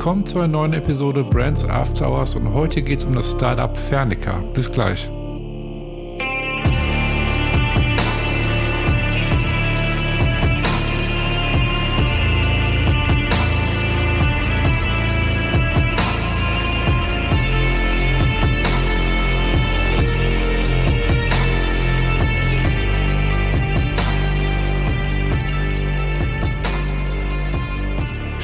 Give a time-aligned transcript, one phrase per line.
[0.00, 3.76] Willkommen zu einer neuen Episode Brands After Hours und heute geht es um das Startup
[3.76, 4.42] Fernica.
[4.54, 5.10] Bis gleich.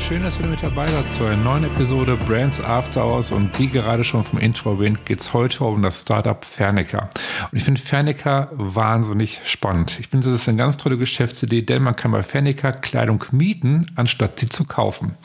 [0.06, 3.66] Schön, dass ihr mit dabei seid zu einer neuen Episode Brands After Hours und wie
[3.66, 7.10] gerade schon vom Intro erwähnt, geht es heute um das Startup Fernica.
[7.50, 9.98] Und ich finde Fernica wahnsinnig spannend.
[9.98, 13.90] Ich finde, das ist eine ganz tolle Geschäftsidee, denn man kann bei Fernica Kleidung mieten,
[13.96, 15.16] anstatt sie zu kaufen.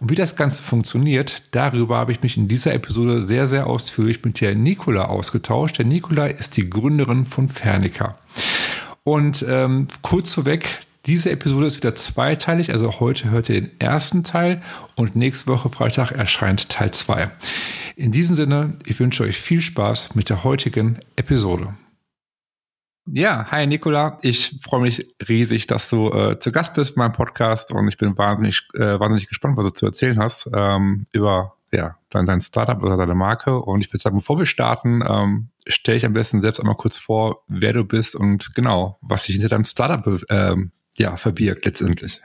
[0.00, 4.22] Und wie das Ganze funktioniert, darüber habe ich mich in dieser Episode sehr, sehr ausführlich
[4.22, 5.78] mit der Nicola ausgetauscht.
[5.78, 8.18] Der Nicola ist die Gründerin von Fernica.
[9.02, 14.24] Und ähm, kurz vorweg, diese Episode ist wieder zweiteilig, also heute hört ihr den ersten
[14.24, 14.60] Teil
[14.96, 17.30] und nächste Woche Freitag erscheint Teil 2.
[17.94, 21.74] In diesem Sinne, ich wünsche euch viel Spaß mit der heutigen Episode.
[23.08, 27.12] Ja, hi Nicola, ich freue mich riesig, dass du äh, zu Gast bist in meinem
[27.12, 31.54] Podcast und ich bin wahnsinnig, äh, wahnsinnig gespannt, was du zu erzählen hast ähm, über
[31.70, 33.60] ja, dein, dein Startup oder deine Marke.
[33.60, 36.96] Und ich würde sagen, bevor wir starten, ähm, stell dich am besten selbst einmal kurz
[36.96, 42.20] vor, wer du bist und genau, was sich hinter deinem Startup ähm, ja, verbirgt letztendlich.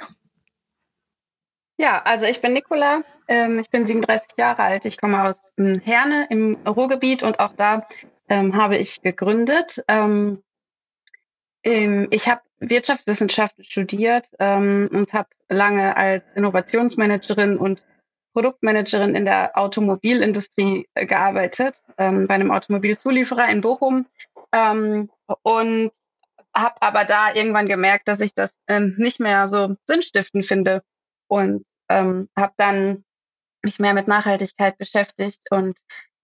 [1.78, 5.80] Ja, also ich bin Nicola, ähm, ich bin 37 Jahre alt, ich komme aus ähm,
[5.80, 7.88] Herne im Ruhrgebiet und auch da
[8.30, 9.84] ähm, habe ich gegründet.
[9.88, 10.44] Ähm,
[11.64, 17.84] ich habe Wirtschaftswissenschaften studiert ähm, und habe lange als Innovationsmanagerin und
[18.34, 24.06] Produktmanagerin in der Automobilindustrie äh, gearbeitet, ähm, bei einem Automobilzulieferer in Bochum.
[25.44, 25.92] und
[26.54, 30.84] habe aber da irgendwann gemerkt, dass ich das ähm, nicht mehr so sinnstiftend finde
[31.28, 33.04] und ähm, habe dann
[33.64, 35.78] mich mehr mit Nachhaltigkeit beschäftigt und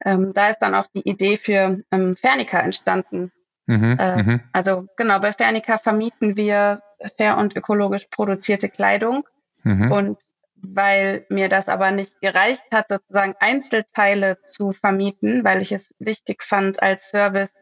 [0.06, 3.32] ähm, da ist dann auch die Idee für ähm, Fernica entstanden.
[3.66, 4.42] Mhm, äh, mhm.
[4.54, 6.82] also genau, bei Fernica vermieten wir
[7.18, 9.28] fair und ökologisch produzierte Kleidung
[9.64, 9.92] mhm.
[9.92, 10.18] und
[10.56, 16.44] weil mir das aber nicht gereicht hat, sozusagen Einzelteile zu vermieten, weil ich es wichtig
[16.44, 17.54] fand als Service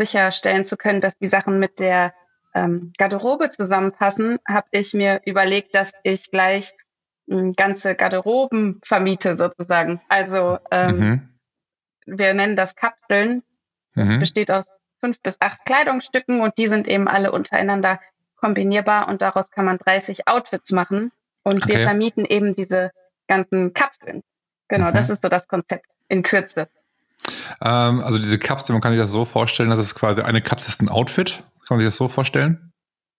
[0.00, 2.14] sicherstellen zu können, dass die Sachen mit der
[2.54, 6.74] ähm, Garderobe zusammenpassen, habe ich mir überlegt, dass ich gleich
[7.28, 10.00] äh, ganze Garderoben vermiete sozusagen.
[10.08, 11.28] Also ähm, mhm.
[12.06, 13.42] wir nennen das Kapseln.
[13.94, 14.20] Das mhm.
[14.20, 14.66] besteht aus
[15.00, 18.00] fünf bis acht Kleidungsstücken und die sind eben alle untereinander
[18.36, 21.12] kombinierbar und daraus kann man 30 Outfits machen.
[21.42, 21.74] Und okay.
[21.74, 22.90] wir vermieten eben diese
[23.28, 24.22] ganzen Kapseln.
[24.68, 24.94] Genau, mhm.
[24.94, 26.68] das ist so das Konzept in Kürze.
[27.62, 30.70] Ähm, also diese Kapsel, man kann sich das so vorstellen, dass es quasi eine Kapsel
[30.70, 31.42] ist ein Outfit.
[31.66, 32.72] Kann man sich das so vorstellen?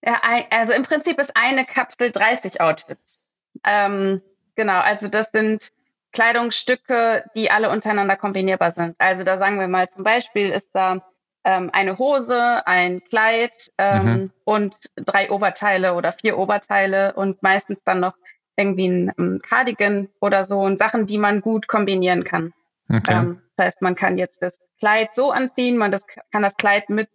[0.04, 0.20] Ja,
[0.50, 3.20] also im Prinzip ist eine Kapsel 30 Outfits.
[3.64, 4.20] Ähm,
[4.56, 5.70] genau, also das sind
[6.12, 8.96] Kleidungsstücke, die alle untereinander kombinierbar sind.
[8.98, 11.02] Also da sagen wir mal zum Beispiel ist da
[11.44, 14.30] ähm, eine Hose, ein Kleid ähm, mhm.
[14.44, 18.14] und drei Oberteile oder vier Oberteile und meistens dann noch
[18.56, 22.52] irgendwie ein, ein Cardigan oder so und Sachen, die man gut kombinieren kann.
[22.92, 23.14] Okay.
[23.14, 26.90] Ähm, das heißt, man kann jetzt das Kleid so anziehen, man das, kann das Kleid
[26.90, 27.08] mit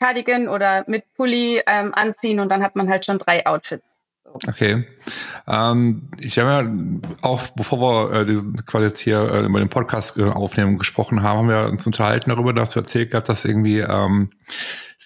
[0.00, 3.89] Cardigan oder mit Pulli ähm, anziehen und dann hat man halt schon drei Outfits.
[4.32, 4.86] Okay.
[5.46, 9.68] Ähm, ich habe ja auch, bevor wir äh, diesen quasi jetzt hier äh, über den
[9.68, 13.44] Podcast äh, aufnehmen gesprochen haben, haben wir uns unterhalten darüber, dass du erzählt hast, dass
[13.44, 14.30] irgendwie ähm,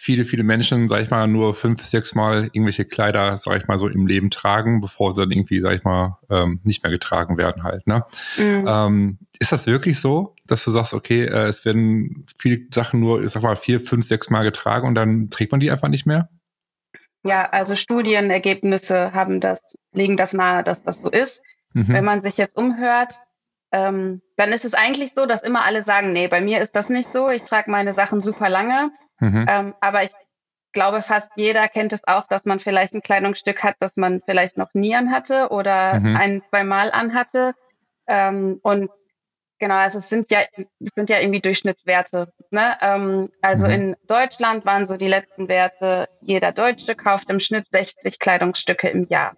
[0.05, 3.79] viele, viele Menschen, sag ich mal, nur fünf, sechs Mal irgendwelche Kleider, sag ich mal,
[3.79, 7.39] so im Leben tragen, bevor sie dann irgendwie, sag ich mal, ähm, nicht mehr getragen
[7.39, 7.87] werden halt.
[7.87, 8.05] Ne?
[8.37, 8.65] Mhm.
[8.69, 13.25] Ähm, ist das wirklich so, dass du sagst, okay, äh, es werden viele Sachen nur,
[13.25, 16.05] ich sag mal, vier, fünf, sechs Mal getragen und dann trägt man die einfach nicht
[16.05, 16.29] mehr?
[17.25, 19.61] Ja, also Studienergebnisse haben das,
[19.93, 21.43] legen das nahe, dass das so ist.
[21.73, 21.89] Mhm.
[21.89, 23.19] Wenn man sich jetzt umhört,
[23.73, 26.89] ähm, dann ist es eigentlich so, dass immer alle sagen, nee, bei mir ist das
[26.89, 28.91] nicht so, ich trage meine Sachen super lange.
[29.19, 29.47] Mhm.
[29.49, 30.13] Ähm, aber ich
[30.73, 34.59] glaube, fast jeder kennt es auch, dass man vielleicht ein Kleidungsstück hat, das man vielleicht
[34.59, 36.17] noch nie anhatte oder mhm.
[36.17, 37.55] ein, zwei Mal anhatte.
[38.07, 38.91] Ähm, und
[39.65, 42.31] genau, also es sind ja, es sind ja irgendwie Durchschnittswerte.
[42.51, 42.77] Ne?
[42.83, 43.73] Ähm, also mhm.
[43.73, 49.05] in Deutschland waren so die letzten Werte, jeder Deutsche kauft im Schnitt 60 Kleidungsstücke im
[49.05, 49.35] Jahr.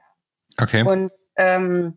[0.61, 0.83] Okay.
[0.83, 1.97] Und ähm,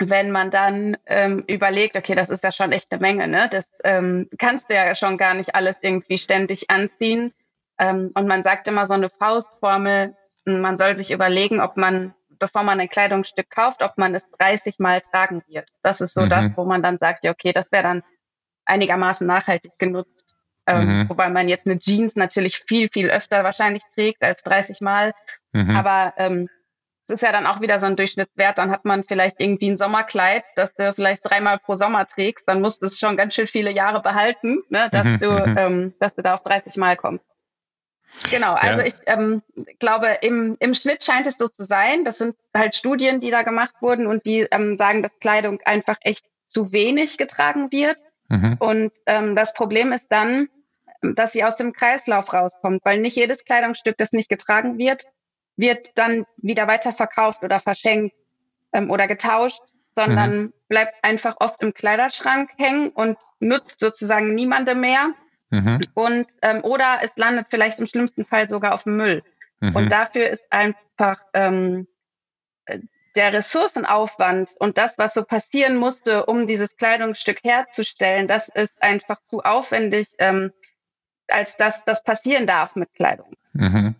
[0.00, 3.48] wenn man dann ähm, überlegt, okay, das ist ja schon echt eine Menge, ne?
[3.48, 7.32] Das ähm, kannst du ja schon gar nicht alles irgendwie ständig anziehen.
[7.78, 12.62] Ähm, und man sagt immer so eine Faustformel, man soll sich überlegen, ob man, bevor
[12.62, 15.68] man ein Kleidungsstück kauft, ob man es 30 Mal tragen wird.
[15.82, 16.30] Das ist so mhm.
[16.30, 18.02] das, wo man dann sagt, ja, okay, das wäre dann
[18.64, 20.34] einigermaßen nachhaltig genutzt.
[20.66, 21.08] Ähm, mhm.
[21.08, 25.14] Wobei man jetzt eine Jeans natürlich viel, viel öfter wahrscheinlich trägt als 30 Mal.
[25.52, 25.74] Mhm.
[25.74, 26.48] Aber ähm,
[27.06, 28.58] das ist ja dann auch wieder so ein Durchschnittswert.
[28.58, 32.46] Dann hat man vielleicht irgendwie ein Sommerkleid, das du vielleicht dreimal pro Sommer trägst.
[32.46, 35.56] Dann musst du es schon ganz schön viele Jahre behalten, ne, dass mhm, du, mhm.
[35.56, 37.24] ähm, dass du da auf 30 Mal kommst.
[38.30, 38.86] Genau, also ja.
[38.86, 39.42] ich ähm,
[39.78, 42.04] glaube, im, im Schnitt scheint es so zu sein.
[42.04, 45.96] Das sind halt Studien, die da gemacht wurden und die ähm, sagen, dass Kleidung einfach
[46.00, 47.98] echt zu wenig getragen wird.
[48.28, 48.56] Mhm.
[48.58, 50.48] Und ähm, das Problem ist dann,
[51.02, 55.04] dass sie aus dem Kreislauf rauskommt, weil nicht jedes Kleidungsstück, das nicht getragen wird,
[55.56, 58.14] wird dann wieder weiterverkauft oder verschenkt
[58.72, 59.60] ähm, oder getauscht,
[59.94, 60.52] sondern mhm.
[60.68, 65.08] bleibt einfach oft im Kleiderschrank hängen und nutzt sozusagen niemandem mehr.
[65.50, 65.80] Mhm.
[65.94, 69.22] Und ähm, oder es landet vielleicht im schlimmsten Fall sogar auf dem Müll.
[69.60, 69.76] Mhm.
[69.76, 71.86] Und dafür ist einfach ähm,
[73.16, 79.20] der Ressourcenaufwand und das, was so passieren musste, um dieses Kleidungsstück herzustellen, das ist einfach
[79.22, 80.52] zu aufwendig, ähm,
[81.28, 83.34] als dass das passieren darf mit Kleidung.
[83.54, 83.94] Mhm.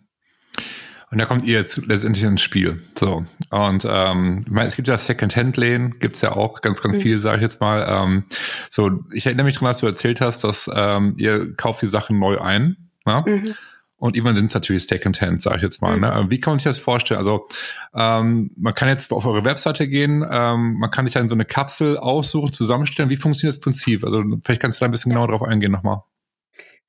[1.11, 2.81] Und da kommt ihr jetzt letztendlich ins Spiel.
[2.97, 3.23] So.
[3.49, 7.01] Und ähm, es gibt ja Second-Hand-Läden, gibt's ja auch ganz, ganz mhm.
[7.01, 7.85] viel, sage ich jetzt mal.
[7.87, 8.23] Ähm,
[8.69, 12.19] so, ich erinnere mich daran, was du erzählt hast, dass ähm, ihr kauft die Sachen
[12.19, 12.91] neu ein.
[13.05, 13.23] Ne?
[13.25, 13.55] Mhm.
[13.97, 15.95] Und irgendwann sind es natürlich Second-Hand, sage ich jetzt mal.
[15.95, 16.01] Mhm.
[16.01, 16.25] Ne?
[16.29, 17.17] Wie kann man sich das vorstellen?
[17.17, 17.47] Also
[17.95, 21.45] ähm, man kann jetzt auf eure Webseite gehen, ähm, man kann sich dann so eine
[21.45, 23.09] Kapsel aussuchen, zusammenstellen.
[23.09, 24.03] Wie funktioniert das Prinzip?
[24.05, 26.03] Also vielleicht kannst du da ein bisschen genauer drauf eingehen nochmal.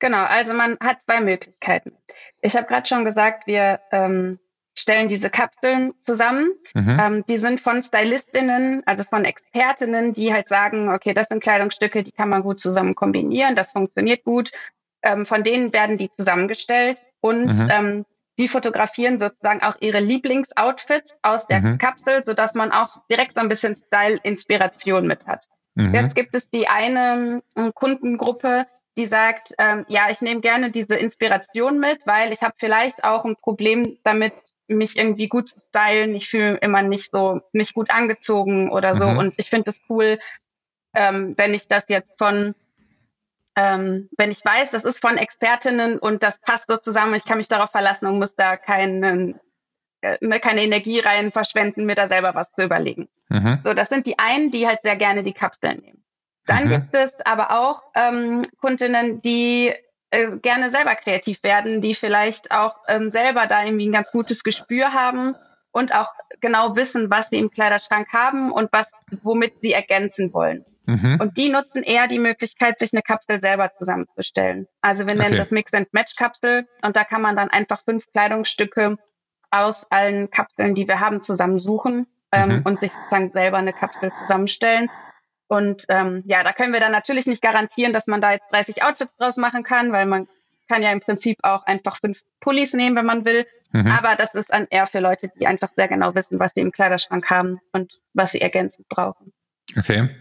[0.01, 1.93] Genau, also man hat zwei Möglichkeiten.
[2.41, 4.39] Ich habe gerade schon gesagt, wir ähm,
[4.75, 6.51] stellen diese Kapseln zusammen.
[6.73, 6.99] Mhm.
[6.99, 12.01] Ähm, die sind von Stylistinnen, also von Expertinnen, die halt sagen, okay, das sind Kleidungsstücke,
[12.01, 14.51] die kann man gut zusammen kombinieren, das funktioniert gut.
[15.03, 17.69] Ähm, von denen werden die zusammengestellt und mhm.
[17.71, 18.05] ähm,
[18.39, 21.77] die fotografieren sozusagen auch ihre Lieblingsoutfits aus der mhm.
[21.77, 25.47] Kapsel, so dass man auch direkt so ein bisschen Style-Inspiration mit hat.
[25.75, 25.93] Mhm.
[25.93, 28.65] Jetzt gibt es die eine äh, Kundengruppe,
[28.97, 33.23] die sagt, ähm, ja, ich nehme gerne diese Inspiration mit, weil ich habe vielleicht auch
[33.23, 34.33] ein Problem damit,
[34.67, 36.15] mich irgendwie gut zu stylen.
[36.15, 39.07] Ich fühle immer nicht so, nicht gut angezogen oder so.
[39.07, 39.17] Mhm.
[39.17, 40.19] Und ich finde es cool,
[40.93, 42.53] ähm, wenn ich das jetzt von,
[43.55, 47.37] ähm, wenn ich weiß, das ist von Expertinnen und das passt so zusammen, ich kann
[47.37, 49.39] mich darauf verlassen und muss da keinen,
[50.01, 53.07] äh, ne, keine Energie rein verschwenden, mir da selber was zu überlegen.
[53.29, 53.59] Mhm.
[53.63, 56.00] So, das sind die einen, die halt sehr gerne die Kapseln nehmen.
[56.45, 56.69] Dann mhm.
[56.69, 59.73] gibt es aber auch ähm, Kundinnen, die
[60.09, 64.43] äh, gerne selber kreativ werden, die vielleicht auch ähm, selber da irgendwie ein ganz gutes
[64.43, 65.35] Gespür haben
[65.71, 68.91] und auch genau wissen, was sie im Kleiderschrank haben und was,
[69.23, 70.65] womit sie ergänzen wollen.
[70.85, 71.19] Mhm.
[71.21, 74.67] Und die nutzen eher die Möglichkeit, sich eine Kapsel selber zusammenzustellen.
[74.81, 75.37] Also wir nennen okay.
[75.37, 78.97] das Mix-and-Match-Kapsel und da kann man dann einfach fünf Kleidungsstücke
[79.51, 82.61] aus allen Kapseln, die wir haben, zusammensuchen ähm, mhm.
[82.63, 84.89] und sich sozusagen selber eine Kapsel zusammenstellen.
[85.51, 88.85] Und ähm, ja, da können wir dann natürlich nicht garantieren, dass man da jetzt 30
[88.85, 90.29] Outfits draus machen kann, weil man
[90.69, 93.45] kann ja im Prinzip auch einfach fünf Pullis nehmen, wenn man will.
[93.73, 93.87] Mhm.
[93.87, 96.71] Aber das ist dann eher für Leute, die einfach sehr genau wissen, was sie im
[96.71, 99.33] Kleiderschrank haben und was sie ergänzend brauchen.
[99.77, 100.11] Okay.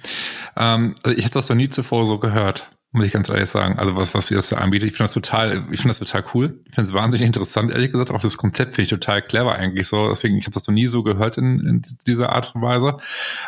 [0.57, 3.79] Ähm, also ich habe das noch nie zuvor so gehört muss ich ganz ehrlich sagen.
[3.79, 4.89] Also was, was sie das da anbietet.
[4.89, 6.61] Ich finde das total, ich finde das total cool.
[6.67, 8.11] Ich finde es wahnsinnig interessant, ehrlich gesagt.
[8.11, 10.09] Auch das Konzept finde ich total clever eigentlich so.
[10.09, 12.97] Deswegen, ich habe das noch nie so gehört in, in dieser Art und Weise.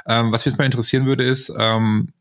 [0.07, 2.13] Ähm, was mich jetzt mal interessieren würde, ist, ähm,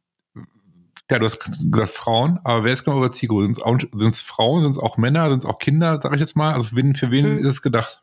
[1.12, 1.40] ja, du hast
[1.72, 3.54] gesagt Frauen, aber wer ist genau eure Zielgruppe?
[3.54, 6.54] Sind es Frauen, sind es auch Männer, sind es auch Kinder, sage ich jetzt mal?
[6.54, 7.46] Also für wen, für wen mhm.
[7.46, 8.02] ist es gedacht?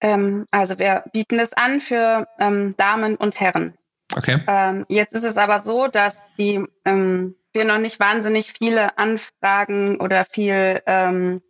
[0.00, 3.74] Ähm, also wir bieten es an für ähm, Damen und Herren.
[4.14, 4.40] Okay.
[4.46, 10.00] Ähm, jetzt ist es aber so, dass die ähm, wir noch nicht wahnsinnig viele Anfragen
[10.00, 11.42] oder viel ähm,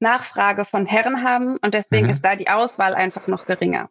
[0.00, 2.12] Nachfrage von Herren haben und deswegen mhm.
[2.12, 3.90] ist da die Auswahl einfach noch geringer.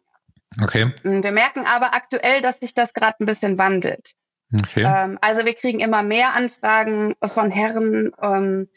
[0.62, 0.92] Okay.
[1.04, 4.14] Mm, wir merken aber aktuell, dass sich das gerade ein bisschen wandelt.
[4.52, 4.82] Okay.
[4.84, 8.68] Ähm, also wir kriegen immer mehr Anfragen von Herren ähm,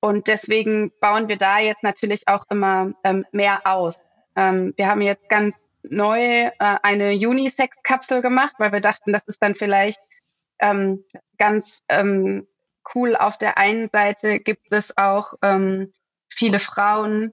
[0.00, 4.00] und deswegen bauen wir da jetzt natürlich auch immer ähm, mehr aus.
[4.36, 9.42] Ähm, wir haben jetzt ganz neu äh, eine Unisex-Kapsel gemacht, weil wir dachten, das ist
[9.42, 10.00] dann vielleicht
[10.60, 11.04] ähm,
[11.38, 12.46] ganz ähm,
[12.94, 13.16] cool.
[13.16, 15.92] Auf der einen Seite gibt es auch ähm,
[16.28, 17.32] viele Frauen,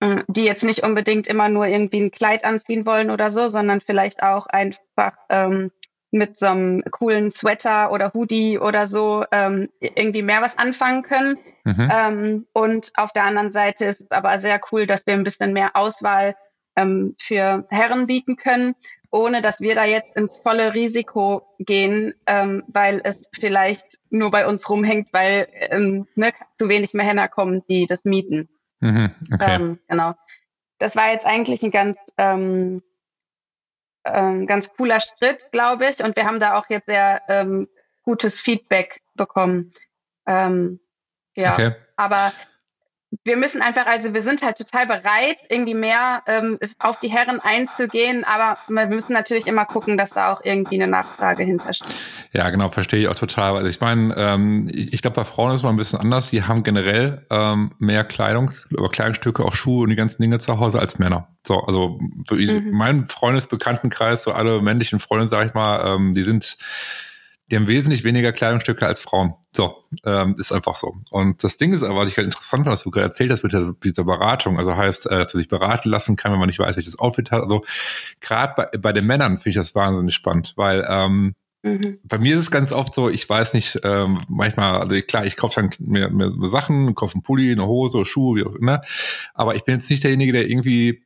[0.00, 3.80] äh, die jetzt nicht unbedingt immer nur irgendwie ein Kleid anziehen wollen oder so, sondern
[3.80, 5.70] vielleicht auch einfach ähm,
[6.10, 11.38] mit so einem coolen Sweater oder Hoodie oder so ähm, irgendwie mehr was anfangen können.
[11.64, 11.92] Mhm.
[11.92, 15.52] Ähm, und auf der anderen Seite ist es aber sehr cool, dass wir ein bisschen
[15.52, 16.34] mehr Auswahl
[16.76, 18.74] ähm, für Herren bieten können
[19.10, 24.46] ohne dass wir da jetzt ins volle Risiko gehen, ähm, weil es vielleicht nur bei
[24.46, 28.48] uns rumhängt, weil ähm, ne, zu wenig mehr Männer kommen, die das mieten.
[28.80, 29.56] Mhm, okay.
[29.56, 30.14] Ähm, genau.
[30.78, 32.82] Das war jetzt eigentlich ein ganz ähm,
[34.04, 37.68] ähm, ganz cooler Schritt, glaube ich, und wir haben da auch jetzt sehr ähm,
[38.02, 39.72] gutes Feedback bekommen.
[40.26, 40.80] Ähm,
[41.34, 41.74] ja, okay.
[41.96, 42.32] aber
[43.24, 47.40] wir müssen einfach, also wir sind halt total bereit, irgendwie mehr ähm, auf die Herren
[47.40, 51.94] einzugehen, aber wir müssen natürlich immer gucken, dass da auch irgendwie eine Nachfrage hintersteht.
[52.32, 53.56] Ja, genau, verstehe ich auch total.
[53.56, 56.30] Also ich meine, ähm, ich glaube, bei Frauen ist es mal ein bisschen anders.
[56.30, 60.58] Die haben generell ähm, mehr Kleidung, über Kleidungsstücke, auch Schuhe und die ganzen Dinge zu
[60.58, 61.28] Hause als Männer.
[61.46, 61.98] So, also
[62.30, 62.70] mhm.
[62.72, 66.58] mein Freundesbekanntenkreis, so alle männlichen Freunde, sag ich mal, ähm, die sind
[67.50, 69.32] die haben wesentlich weniger Kleidungsstücke als Frauen.
[69.56, 70.96] So, ähm, ist einfach so.
[71.10, 73.42] Und das Ding ist aber, was ich gerade interessant fand, was du gerade erzählt hast
[73.42, 76.48] mit der, dieser Beratung, also heißt, äh, dass du dich beraten lassen kann, wenn man
[76.48, 77.42] nicht weiß, welches Outfit hat.
[77.42, 77.64] Also
[78.20, 81.98] gerade bei, bei den Männern finde ich das wahnsinnig spannend, weil ähm, Mhm.
[82.04, 85.36] Bei mir ist es ganz oft so, ich weiß nicht, ähm, manchmal, also klar, ich
[85.36, 88.80] kaufe dann mir, mir Sachen, kaufe einen Pulli, eine Hose, Schuhe, wie auch immer,
[89.34, 91.02] aber ich bin jetzt nicht derjenige, der irgendwie,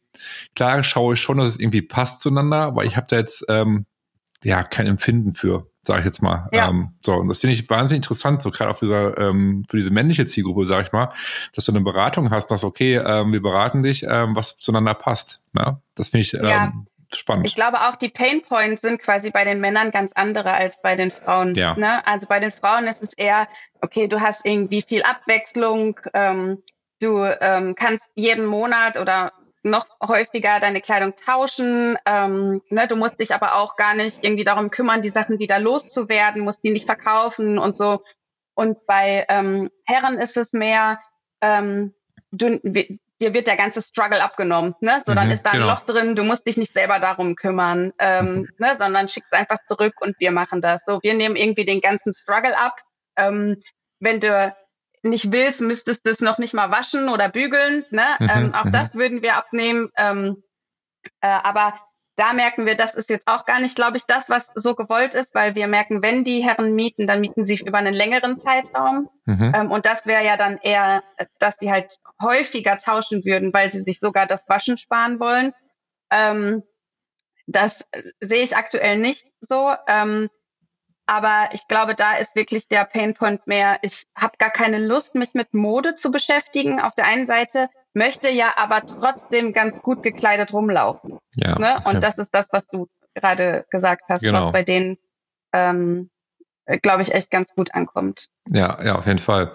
[0.54, 3.86] klar schaue ich schon, dass es irgendwie passt zueinander, aber ich habe da jetzt ähm,
[4.44, 6.48] ja kein Empfinden für sage ich jetzt mal.
[6.52, 6.68] Ja.
[6.68, 9.90] Ähm, so, und das finde ich wahnsinnig interessant, so gerade auf dieser, ähm, für diese
[9.90, 11.12] männliche Zielgruppe, sage ich mal,
[11.54, 15.44] dass du eine Beratung hast, dass okay, ähm, wir beraten dich, ähm, was zueinander passt.
[15.52, 15.80] Ne?
[15.94, 16.72] Das finde ich ähm, ja.
[17.12, 17.46] spannend.
[17.46, 20.94] Ich glaube auch, die Pain Points sind quasi bei den Männern ganz andere als bei
[20.94, 21.54] den Frauen.
[21.54, 21.74] Ja.
[21.76, 22.06] Ne?
[22.06, 23.48] Also bei den Frauen ist es eher,
[23.80, 26.62] okay, du hast irgendwie viel Abwechslung, ähm,
[27.00, 29.32] du ähm, kannst jeden Monat oder
[29.62, 31.96] noch häufiger deine Kleidung tauschen.
[32.06, 35.58] Ähm, ne, du musst dich aber auch gar nicht irgendwie darum kümmern, die Sachen wieder
[35.58, 38.02] loszuwerden, musst die nicht verkaufen und so.
[38.54, 40.98] Und bei ähm, Herren ist es mehr,
[41.40, 41.94] ähm,
[42.32, 42.58] du,
[43.22, 44.74] dir wird der ganze Struggle abgenommen.
[44.80, 45.00] Ne?
[45.06, 45.72] So, dann mhm, ist da ein genau.
[45.72, 48.48] Loch drin, du musst dich nicht selber darum kümmern, ähm, mhm.
[48.58, 48.76] ne?
[48.76, 50.84] sondern schickst einfach zurück und wir machen das.
[50.84, 52.80] So, wir nehmen irgendwie den ganzen Struggle ab.
[53.16, 53.62] Ähm,
[54.00, 54.54] wenn du
[55.02, 57.84] nicht willst, müsstest du es noch nicht mal waschen oder bügeln.
[57.90, 58.04] Ne?
[58.18, 58.72] Mhm, ähm, auch mhm.
[58.72, 59.90] das würden wir abnehmen.
[59.96, 60.42] Ähm,
[61.20, 61.74] äh, aber
[62.16, 65.14] da merken wir, das ist jetzt auch gar nicht, glaube ich, das, was so gewollt
[65.14, 69.08] ist, weil wir merken, wenn die Herren mieten, dann mieten sie über einen längeren Zeitraum.
[69.24, 69.52] Mhm.
[69.54, 71.02] Ähm, und das wäre ja dann eher,
[71.38, 75.52] dass sie halt häufiger tauschen würden, weil sie sich sogar das Waschen sparen wollen.
[76.10, 76.62] Ähm,
[77.46, 77.84] das
[78.20, 79.72] sehe ich aktuell nicht so.
[79.88, 80.28] Ähm,
[81.12, 83.78] aber ich glaube, da ist wirklich der Painpoint mehr.
[83.82, 86.80] Ich habe gar keine Lust, mich mit Mode zu beschäftigen.
[86.80, 91.18] Auf der einen Seite möchte ja aber trotzdem ganz gut gekleidet rumlaufen.
[91.34, 91.82] Ja, ne?
[91.84, 92.00] Und ja.
[92.00, 94.46] das ist das, was du gerade gesagt hast, genau.
[94.46, 94.96] was bei denen,
[95.52, 96.08] ähm,
[96.80, 98.30] glaube ich, echt ganz gut ankommt.
[98.48, 99.52] Ja, ja, auf jeden Fall.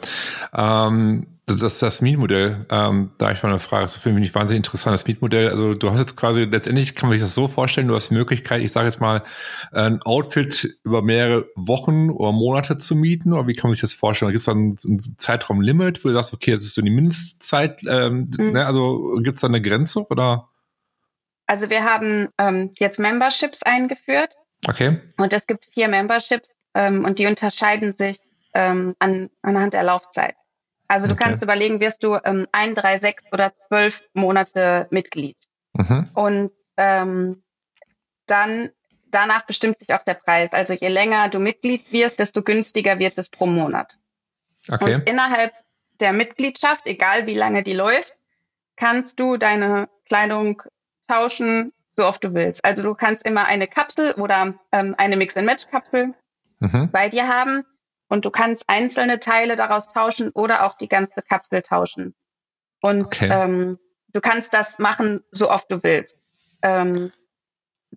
[0.56, 2.66] Ähm das ist das Mietmodell.
[2.70, 4.94] Ähm, da ich mal eine Frage, das ist für mich wahnsinnig interessant.
[4.94, 7.96] Das Mietmodell, also du hast jetzt quasi, letztendlich kann man sich das so vorstellen, du
[7.96, 9.24] hast die Möglichkeit, ich sage jetzt mal,
[9.72, 13.32] ein Outfit über mehrere Wochen oder Monate zu mieten.
[13.32, 14.32] Oder wie kann man sich das vorstellen?
[14.32, 18.30] Gibt es dann ein Zeitraumlimit, wo du sagst, okay, das ist so die Mindestzeit, ähm,
[18.38, 18.51] mhm.
[18.51, 18.66] ne?
[18.66, 20.50] also gibt es da eine Grenze oder?
[21.46, 24.34] Also wir haben ähm, jetzt Memberships eingeführt.
[24.68, 25.00] Okay.
[25.16, 28.20] Und es gibt vier Memberships ähm, und die unterscheiden sich
[28.54, 30.36] ähm, an, anhand der Laufzeit.
[30.88, 31.24] Also du okay.
[31.25, 35.38] kannst überlegen, wirst du ähm, ein, drei, sechs oder zwölf Monate Mitglied.
[35.74, 36.10] Mhm.
[36.13, 37.44] Und ähm,
[38.25, 38.70] dann
[39.10, 40.53] danach bestimmt sich auch der Preis.
[40.53, 43.98] Also je länger du Mitglied wirst, desto günstiger wird es pro Monat.
[44.70, 44.96] Okay.
[44.96, 45.53] Und innerhalb
[46.00, 48.13] der Mitgliedschaft, egal wie lange die läuft,
[48.75, 50.62] kannst du deine Kleidung
[51.08, 52.63] tauschen, so oft du willst.
[52.63, 56.13] Also du kannst immer eine Kapsel oder ähm, eine Mix-and-Match-Kapsel
[56.60, 56.91] mhm.
[56.91, 57.63] bei dir haben
[58.10, 62.16] und du kannst einzelne Teile daraus tauschen oder auch die ganze Kapsel tauschen.
[62.82, 63.30] Und okay.
[63.32, 63.80] ähm,
[64.14, 66.20] du kannst das machen, so oft du willst.
[66.62, 67.12] Ähm,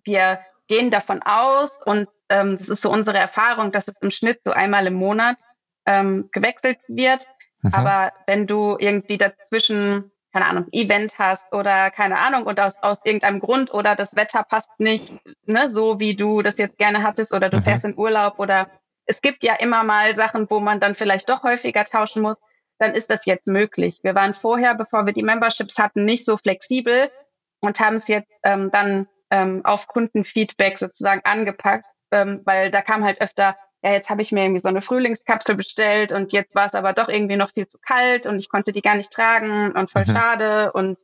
[0.03, 4.41] wir gehen davon aus und ähm, das ist so unsere Erfahrung, dass es im Schnitt
[4.45, 5.37] so einmal im Monat
[5.85, 7.27] ähm, gewechselt wird.
[7.61, 7.73] Mhm.
[7.73, 12.99] Aber wenn du irgendwie dazwischen, keine Ahnung, Event hast oder keine Ahnung und aus, aus
[13.03, 15.13] irgendeinem Grund oder das Wetter passt nicht,
[15.45, 17.63] ne, so wie du das jetzt gerne hattest oder du mhm.
[17.63, 18.69] fährst in Urlaub oder
[19.11, 22.39] es gibt ja immer mal Sachen, wo man dann vielleicht doch häufiger tauschen muss,
[22.79, 23.99] dann ist das jetzt möglich.
[24.03, 27.11] Wir waren vorher, bevor wir die Memberships hatten, nicht so flexibel
[27.59, 33.03] und haben es jetzt ähm, dann ähm, auf Kundenfeedback sozusagen angepasst, ähm, weil da kam
[33.03, 36.67] halt öfter, ja, jetzt habe ich mir irgendwie so eine Frühlingskapsel bestellt und jetzt war
[36.67, 39.73] es aber doch irgendwie noch viel zu kalt und ich konnte die gar nicht tragen
[39.73, 40.15] und voll mhm.
[40.15, 40.99] schade und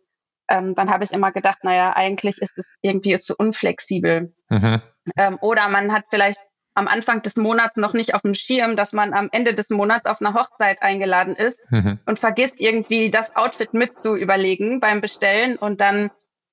[0.49, 4.33] ähm, dann habe ich immer gedacht, naja, eigentlich ist es irgendwie zu unflexibel.
[4.47, 4.81] Mhm.
[5.17, 6.39] Ähm, oder man hat vielleicht
[6.77, 10.05] am Anfang des Monats noch nicht auf dem Schirm, dass man am Ende des Monats
[10.05, 11.99] auf einer Hochzeit eingeladen ist mhm.
[12.05, 16.11] und vergisst irgendwie das Outfit mit zu überlegen beim Bestellen und dann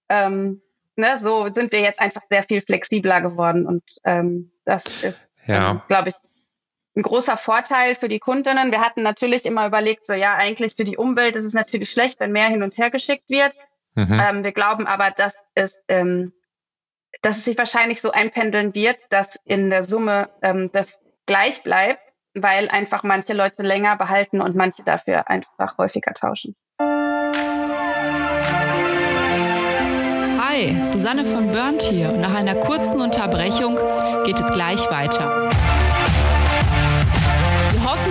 [0.08, 0.62] ähm,
[0.96, 5.72] ne, so sind wir jetzt einfach sehr viel flexibler geworden und ähm, das ist, ja.
[5.72, 6.14] ähm, glaube ich,
[6.96, 8.70] ein großer Vorteil für die Kundinnen.
[8.70, 12.20] Wir hatten natürlich immer überlegt, so ja, eigentlich für die Umwelt ist es natürlich schlecht,
[12.20, 13.52] wenn mehr hin und her geschickt wird.
[13.94, 14.20] Mhm.
[14.20, 16.32] Ähm, wir glauben aber, dass es ähm,
[17.23, 22.00] dass es sich wahrscheinlich so einpendeln wird, dass in der Summe ähm, das gleich bleibt,
[22.35, 26.54] weil einfach manche Leute länger behalten und manche dafür einfach häufiger tauschen.
[30.54, 33.76] Hi, Susanne von Burnt hier nach einer kurzen Unterbrechung
[34.25, 35.50] geht es gleich weiter.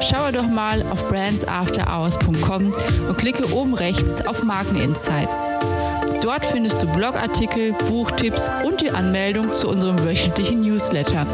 [0.00, 2.72] Schaue doch mal auf brandsafterhours.com
[3.08, 5.38] und klicke oben rechts auf Markeninsights.
[6.22, 11.26] Dort findest du Blogartikel, Buchtipps und die Anmeldung zu unserem wöchentlichen Newsletter.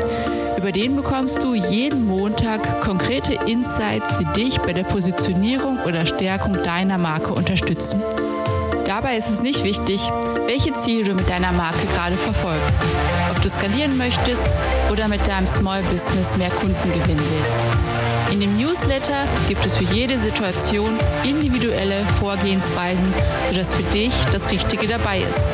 [0.56, 6.62] Über den bekommst du jeden Montag konkrete Insights, die dich bei der Positionierung oder Stärkung
[6.62, 8.02] deiner Marke unterstützen.
[8.86, 10.00] Dabei ist es nicht wichtig,
[10.46, 12.80] welche Ziele du mit deiner Marke gerade verfolgst.
[13.44, 14.48] Du skalieren möchtest
[14.90, 18.32] oder mit deinem Small Business mehr Kunden gewinnen willst.
[18.32, 23.06] In dem Newsletter gibt es für jede Situation individuelle Vorgehensweisen,
[23.46, 25.52] sodass für dich das Richtige dabei ist.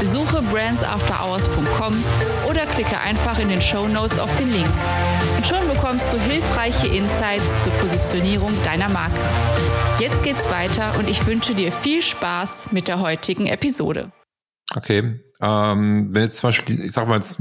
[0.00, 2.02] Besuche brandsafterhours.com
[2.48, 4.66] oder klicke einfach in den Show Notes auf den Link.
[5.36, 9.20] Und schon bekommst du hilfreiche Insights zur Positionierung deiner Marke.
[9.98, 14.10] Jetzt geht's weiter und ich wünsche dir viel Spaß mit der heutigen Episode.
[14.74, 15.20] Okay.
[15.40, 17.40] Ähm, wenn jetzt zum Beispiel, ich sag mal jetzt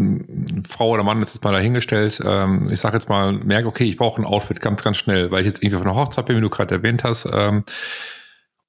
[0.70, 3.98] Frau oder Mann ist jetzt mal dahingestellt, ähm, ich sag jetzt mal, merke, okay, ich
[3.98, 6.42] brauche ein Outfit ganz, ganz schnell, weil ich jetzt irgendwie von einer Hochzeit bin, wie
[6.42, 7.64] du gerade erwähnt hast, ähm,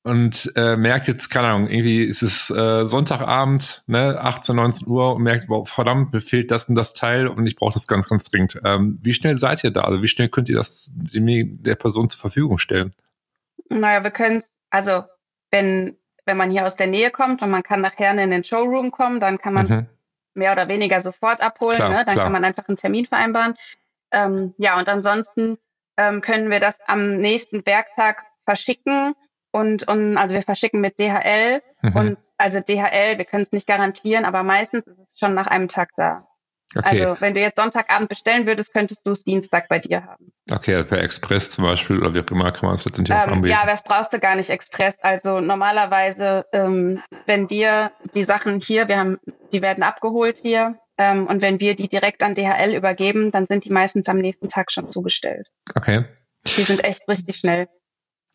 [0.09, 5.15] und äh, merkt jetzt, keine Ahnung, irgendwie ist es äh, Sonntagabend, ne, 18, 19 Uhr
[5.15, 8.09] und merkt, wow, verdammt, mir fehlt das und das Teil und ich brauche das ganz,
[8.09, 8.59] ganz dringend.
[8.65, 9.83] Ähm, wie schnell seid ihr da?
[9.83, 12.95] Also wie schnell könnt ihr das dem, der Person zur Verfügung stellen?
[13.69, 15.02] Naja, wir können, also
[15.50, 15.98] wenn
[16.28, 19.19] wenn man hier aus der Nähe kommt und man kann nachher in den Showroom kommen,
[19.19, 19.86] dann kann man mhm.
[20.34, 21.76] mehr oder weniger sofort abholen.
[21.76, 22.04] Klar, ne?
[22.04, 22.26] Dann klar.
[22.26, 23.54] kann man einfach einen Termin vereinbaren.
[24.12, 25.58] Ähm, ja, und ansonsten
[25.97, 29.14] ähm, können wir das am nächsten Werktag verschicken.
[29.50, 31.97] Und, und also wir verschicken mit DHL mhm.
[31.97, 35.69] und also DHL, wir können es nicht garantieren, aber meistens ist es schon nach einem
[35.69, 36.27] Tag da.
[36.75, 37.02] Okay.
[37.02, 40.33] Also wenn du jetzt Sonntagabend bestellen würdest, könntest du es Dienstag bei dir haben.
[40.50, 43.33] Okay, also per Express zum Beispiel oder wie auch immer kann man es letztendlich ähm,
[43.33, 43.54] anbieten.
[43.54, 44.95] Ja, das brauchst du gar nicht Express.
[45.00, 49.19] Also normalerweise, ähm, wenn wir die Sachen hier, wir haben,
[49.52, 53.65] die werden abgeholt hier ähm, und wenn wir die direkt an DHL übergeben, dann sind
[53.65, 55.49] die meistens am nächsten Tag schon zugestellt.
[55.75, 56.04] Okay.
[56.57, 57.69] Die sind echt richtig schnell.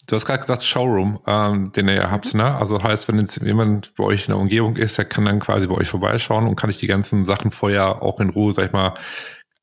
[0.07, 2.55] Du hast gerade gesagt Showroom, ähm, den ihr ja habt, ne?
[2.55, 5.67] Also heißt, wenn jetzt jemand bei euch in der Umgebung ist, der kann dann quasi
[5.67, 8.71] bei euch vorbeischauen und kann ich die ganzen Sachen vorher auch in Ruhe, sag ich
[8.73, 8.95] mal,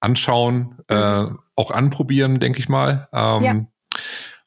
[0.01, 0.97] anschauen, mhm.
[0.97, 1.27] äh,
[1.57, 3.09] auch anprobieren, denke ich mal.
[3.13, 3.67] Ähm, ja.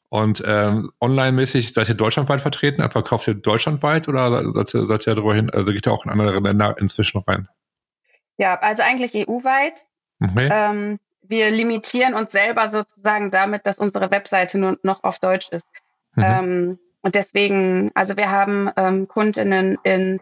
[0.08, 2.88] Und ähm, online-mäßig seid ihr deutschlandweit vertreten?
[2.88, 6.10] Verkauft ihr deutschlandweit oder seid ihr, seid ihr darüber hin, also geht ihr auch in
[6.10, 7.48] andere Länder inzwischen rein?
[8.36, 9.86] Ja, also eigentlich EU-weit.
[10.20, 10.48] Okay.
[10.52, 15.66] Ähm, wir limitieren uns selber sozusagen damit, dass unsere Webseite nur noch auf Deutsch ist.
[16.14, 16.24] Mhm.
[16.24, 20.20] Ähm, und deswegen, also wir haben ähm, Kundinnen in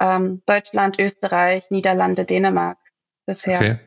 [0.00, 2.78] ähm, Deutschland, Österreich, Niederlande, Dänemark
[3.26, 3.58] bisher.
[3.58, 3.78] Okay.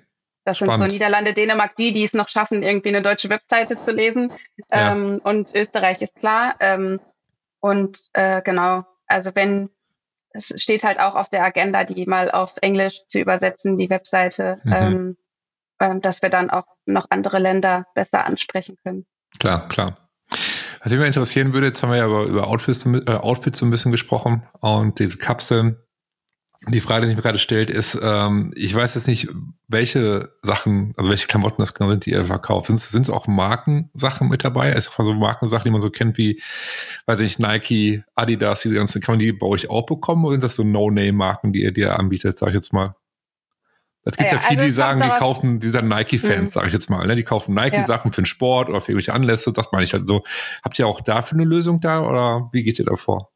[0.46, 0.78] Das Spannend.
[0.78, 4.32] sind so Niederlande, Dänemark, die, die es noch schaffen, irgendwie eine deutsche Webseite zu lesen.
[4.72, 4.94] Ja.
[4.94, 6.56] Ähm, und Österreich ist klar.
[6.62, 7.02] Ähm,
[7.60, 9.70] und äh, genau, also wenn
[10.32, 14.60] es steht halt auch auf der Agenda, die mal auf Englisch zu übersetzen, die Webseite,
[14.64, 14.74] mhm.
[14.74, 15.18] ähm,
[15.80, 19.06] äh, dass wir dann auch noch andere Länder besser ansprechen können.
[19.40, 20.07] Klar, klar.
[20.82, 23.66] Was mich mal interessieren würde, jetzt haben wir ja über, über Outfits, äh, Outfits so
[23.66, 25.78] ein bisschen gesprochen und diese Kapseln.
[26.70, 29.30] Die Frage, die sich mir gerade stellt, ist, ähm, ich weiß jetzt nicht,
[29.68, 32.66] welche Sachen, also welche Klamotten das genau sind, die ihr verkauft.
[32.66, 34.74] Sind, es auch Markensachen mit dabei?
[34.74, 36.42] Also so Markensachen, die man so kennt wie,
[37.06, 40.44] weiß ich, Nike, Adidas, diese ganzen, kann man die bei euch auch bekommen oder sind
[40.44, 42.96] das so No-Name-Marken, die ihr dir anbietet, sag ich jetzt mal?
[44.08, 46.48] Es gibt ja, ja viele, also die sagen, die kaufen, die sind Nike-Fans, mhm.
[46.48, 47.06] sage ich jetzt mal.
[47.06, 47.16] Ne?
[47.16, 48.16] Die kaufen Nike-Sachen ja.
[48.16, 49.52] für den Sport oder für irgendwelche Anlässe.
[49.52, 50.24] Das meine ich halt so.
[50.64, 53.32] Habt ihr auch dafür eine Lösung da oder wie geht ihr da vor?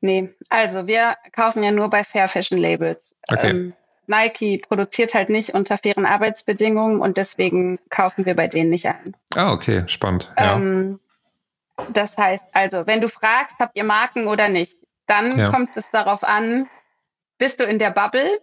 [0.00, 3.14] Nee, also wir kaufen ja nur bei Fair Fashion Labels.
[3.28, 3.50] Okay.
[3.50, 3.72] Ähm,
[4.08, 9.16] Nike produziert halt nicht unter fairen Arbeitsbedingungen und deswegen kaufen wir bei denen nicht ein.
[9.34, 10.32] Ah, okay, spannend.
[10.38, 10.56] Ja.
[10.56, 11.00] Ähm,
[11.92, 15.50] das heißt also, wenn du fragst, habt ihr Marken oder nicht, dann ja.
[15.50, 16.66] kommt es darauf an,
[17.38, 18.40] bist du in der Bubble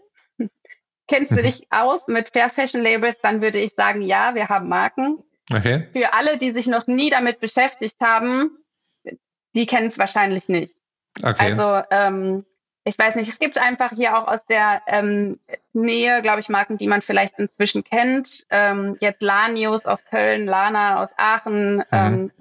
[1.08, 1.44] Kennst du mhm.
[1.44, 3.20] dich aus mit Fair Fashion Labels?
[3.22, 5.24] Dann würde ich sagen, ja, wir haben Marken.
[5.52, 5.88] Okay.
[5.92, 8.58] Für alle, die sich noch nie damit beschäftigt haben,
[9.56, 10.78] die kennen es wahrscheinlich nicht.
[11.22, 11.52] Okay.
[11.52, 12.46] Also ähm,
[12.86, 15.40] ich weiß nicht, es gibt einfach hier auch aus der ähm,
[15.72, 18.46] Nähe, glaube ich, Marken, die man vielleicht inzwischen kennt.
[18.50, 21.84] Ähm, jetzt Lanius aus Köln, Lana aus Aachen, mhm.
[21.92, 22.32] ähm,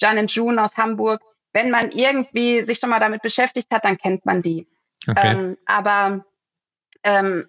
[0.00, 1.22] Jan June aus Hamburg.
[1.52, 4.68] Wenn man irgendwie sich schon mal damit beschäftigt hat, dann kennt man die.
[5.08, 5.32] Okay.
[5.32, 6.24] Ähm, aber
[7.02, 7.48] ähm,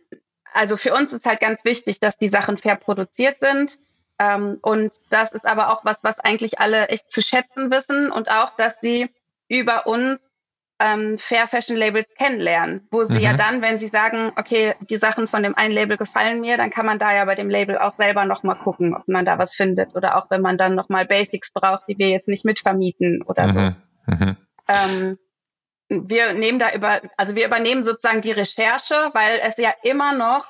[0.53, 3.77] also für uns ist halt ganz wichtig, dass die Sachen fair produziert sind.
[4.19, 8.29] Ähm, und das ist aber auch was, was eigentlich alle echt zu schätzen wissen und
[8.29, 9.09] auch, dass sie
[9.47, 10.19] über uns
[10.81, 13.19] ähm, Fair Fashion Labels kennenlernen, wo sie mhm.
[13.19, 16.71] ja dann, wenn sie sagen, okay, die Sachen von dem einen Label gefallen mir, dann
[16.71, 19.53] kann man da ja bei dem Label auch selber nochmal gucken, ob man da was
[19.53, 23.47] findet oder auch wenn man dann nochmal Basics braucht, die wir jetzt nicht mitvermieten oder
[23.47, 23.51] mhm.
[23.51, 23.59] so.
[24.07, 24.37] Mhm.
[24.69, 25.17] Ähm,
[25.91, 30.45] wir nehmen da über, also wir übernehmen sozusagen die Recherche, weil es ja immer noch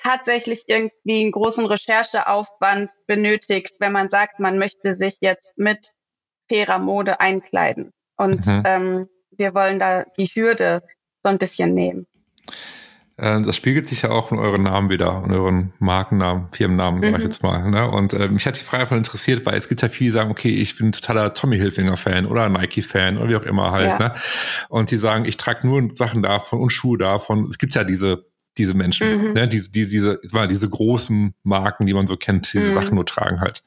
[0.00, 5.90] tatsächlich irgendwie einen großen Rechercheaufwand benötigt, wenn man sagt, man möchte sich jetzt mit
[6.48, 7.92] fairer Mode einkleiden.
[8.16, 8.62] Und mhm.
[8.64, 10.82] ähm, wir wollen da die Hürde
[11.24, 12.06] so ein bisschen nehmen.
[13.16, 17.10] Äh, das spiegelt sich ja auch in euren Namen wieder, in euren Markennamen, Firmennamen, sag
[17.12, 17.22] ich mhm.
[17.22, 17.70] jetzt mal.
[17.70, 17.88] Ne?
[17.88, 20.30] Und äh, mich hat die Frage davon interessiert, weil es gibt ja viele, die sagen,
[20.30, 23.88] okay, ich bin totaler Tommy Hilfinger-Fan oder Nike-Fan oder wie auch immer halt.
[23.88, 23.98] Ja.
[23.98, 24.14] Ne?
[24.68, 27.48] Und die sagen, ich trage nur Sachen davon und Schuhe davon.
[27.50, 29.32] Es gibt ja diese diese Menschen, mhm.
[29.32, 29.48] ne?
[29.48, 32.72] diese, diese, diese, diese großen Marken, die man so kennt, diese mhm.
[32.72, 33.64] Sachen nur tragen halt.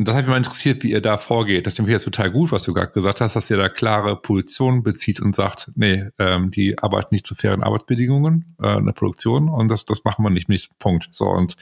[0.00, 1.66] Und das hat mich mal interessiert, wie ihr da vorgeht.
[1.66, 4.16] Das finde ich jetzt total gut, was du gerade gesagt hast, dass ihr da klare
[4.16, 8.94] Positionen bezieht und sagt, nee, ähm, die arbeiten nicht zu fairen Arbeitsbedingungen äh, in der
[8.94, 10.70] Produktion und das, das machen wir nicht, nicht.
[10.78, 11.10] Punkt.
[11.10, 11.58] So und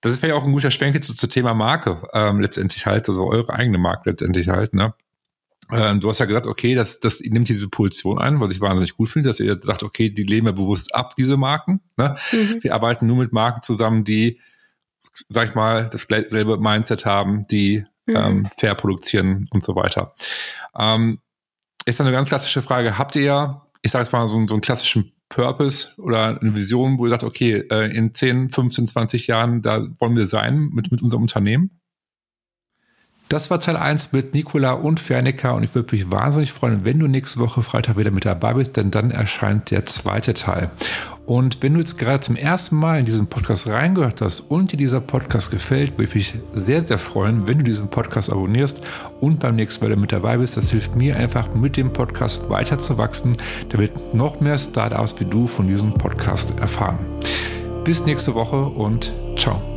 [0.00, 3.24] das ist vielleicht auch ein guter Schwenk zu, zu Thema Marke ähm, letztendlich halt, also
[3.24, 4.92] eure eigene Marke letztendlich halt, ne?
[5.70, 8.96] Ähm, du hast ja gesagt, okay, das, das nimmt diese Position ein, was ich wahnsinnig
[8.96, 11.80] gut finde, dass ihr sagt, okay, die lehnen wir bewusst ab, diese Marken.
[11.96, 12.16] Ne?
[12.32, 12.64] Mhm.
[12.64, 14.40] Wir arbeiten nur mit Marken zusammen, die
[15.28, 18.16] sag ich mal, dasselbe Mindset haben, die mhm.
[18.16, 20.14] ähm, fair produzieren und so weiter.
[20.78, 21.20] Ähm,
[21.86, 24.60] ist dann eine ganz klassische Frage, habt ihr, ich sage jetzt mal, so, so einen
[24.60, 29.62] klassischen Purpose oder eine Vision, wo ihr sagt, okay, äh, in 10, 15, 20 Jahren,
[29.62, 31.80] da wollen wir sein mit, mit unserem Unternehmen?
[33.28, 36.98] Das war Teil 1 mit Nicola und Fernica und ich würde mich wahnsinnig freuen, wenn
[36.98, 40.70] du nächste Woche Freitag wieder mit dabei bist, denn dann erscheint der zweite Teil.
[41.26, 44.76] Und wenn du jetzt gerade zum ersten Mal in diesen Podcast reingehört hast und dir
[44.76, 48.82] dieser Podcast gefällt, würde ich mich sehr, sehr freuen, wenn du diesen Podcast abonnierst
[49.20, 50.56] und beim nächsten Mal mit dabei bist.
[50.56, 53.38] Das hilft mir einfach, mit dem Podcast weiter zu wachsen,
[53.70, 56.98] damit noch mehr Startups wie du von diesem Podcast erfahren.
[57.84, 59.73] Bis nächste Woche und ciao.